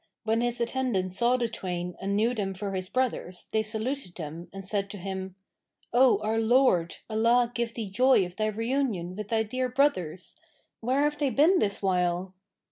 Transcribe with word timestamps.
When 0.23 0.41
his 0.41 0.59
attendants 0.59 1.15
saw 1.17 1.37
the 1.37 1.47
twain 1.47 1.95
and 2.01 2.15
knew 2.15 2.33
them 2.33 2.55
for 2.55 2.71
his 2.71 2.89
brothers 2.89 3.49
they 3.51 3.61
saluted 3.61 4.15
them 4.15 4.47
and 4.51 4.65
said 4.65 4.89
to 4.89 4.97
him, 4.97 5.35
"O 5.93 6.17
our 6.23 6.39
lord, 6.39 6.95
Allah 7.07 7.51
give 7.53 7.75
thee 7.75 7.91
joy 7.91 8.25
of 8.25 8.35
thy 8.35 8.47
reunion 8.47 9.15
with 9.15 9.27
thy 9.27 9.43
dear 9.43 9.69
brothers! 9.69 10.41
Where 10.79 11.03
have 11.03 11.19
they 11.19 11.29
been 11.29 11.59
this 11.59 11.83
while?" 11.83 12.33